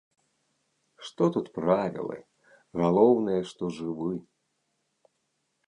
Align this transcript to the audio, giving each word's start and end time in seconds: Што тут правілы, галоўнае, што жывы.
Што 1.09 1.23
тут 1.35 1.51
правілы, 1.57 2.17
галоўнае, 2.81 3.37
што 3.53 3.63
жывы. 3.81 4.11